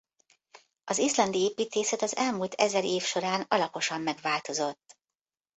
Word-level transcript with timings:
Az 0.83 0.97
izlandi 0.97 1.39
építészet 1.41 2.01
az 2.01 2.15
elmúlt 2.15 2.53
ezer 2.53 2.83
év 2.83 3.01
során 3.03 3.45
alaposan 3.49 4.01
megváltozott. 4.01 4.97